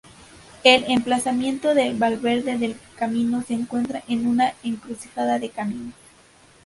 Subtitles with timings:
[0.63, 5.93] El emplazamiento de Valverde del Camino se encuentra en una encrucijada de caminos.